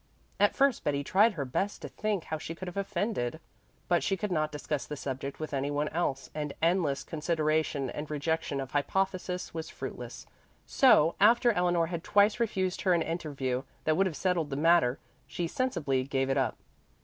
[0.39, 3.39] At first Betty tried her best to think how she could have offended,
[3.87, 8.09] but she could not discuss the subject with any one else and endless consideration and
[8.09, 10.25] rejection of hypotheses was fruitless,
[10.65, 14.97] so after Eleanor had twice refused her an interview that would have settled the matter,
[15.27, 16.57] she sensibly gave it up.